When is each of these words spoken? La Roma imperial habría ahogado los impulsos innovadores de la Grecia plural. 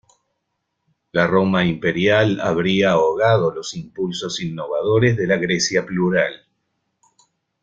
La 1.11 1.27
Roma 1.27 1.63
imperial 1.63 2.39
habría 2.41 2.93
ahogado 2.93 3.53
los 3.53 3.75
impulsos 3.75 4.41
innovadores 4.41 5.15
de 5.15 5.27
la 5.27 5.37
Grecia 5.37 5.85
plural. 5.85 6.47